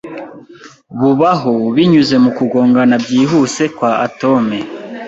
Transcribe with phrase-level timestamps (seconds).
[0.99, 4.57] bubaho binyuze mu kugongana byihuse kwa atome